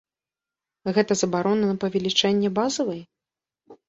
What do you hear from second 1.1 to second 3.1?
забарона на павелічэнне базавай?